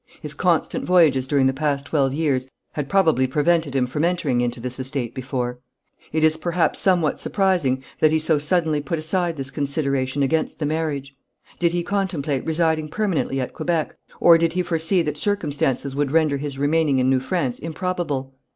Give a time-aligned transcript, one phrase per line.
[0.19, 4.59] His constant voyages during the past twelve years had probably prevented him from entering into
[4.59, 5.59] this estate before.
[6.11, 10.65] It is, perhaps, somewhat surprising that he so suddenly put aside this consideration against the
[10.65, 11.15] marriage.
[11.59, 16.37] Did he contemplate residing permanently at Quebec, or did he foresee that circumstances would render
[16.37, 18.33] his remaining in New France improbable?